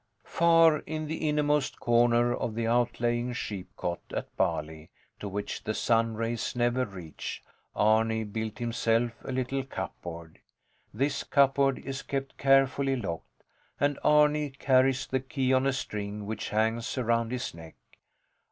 Far 0.25 0.79
in 0.87 1.05
the 1.05 1.29
innermost 1.29 1.79
corner 1.79 2.33
of 2.33 2.55
the 2.55 2.65
outlying 2.65 3.33
sheepcote 3.33 4.11
at 4.11 4.35
Bali, 4.35 4.89
to 5.19 5.29
which 5.29 5.63
the 5.63 5.75
sun's 5.75 6.17
rays 6.17 6.55
never 6.55 6.85
reach, 6.87 7.43
Arni 7.75 8.23
built 8.23 8.57
himself 8.57 9.11
a 9.23 9.31
little 9.31 9.61
cupboard. 9.63 10.39
This 10.91 11.23
cupboard 11.23 11.77
is 11.77 12.01
kept 12.01 12.39
carefully 12.39 12.95
locked, 12.95 13.43
and 13.79 13.99
Arni 14.03 14.49
carries 14.49 15.05
the 15.05 15.19
key 15.19 15.53
on 15.53 15.67
a 15.67 15.71
string 15.73 16.25
which 16.25 16.49
hangs 16.49 16.97
around 16.97 17.31
his 17.31 17.53
neck. 17.53 17.75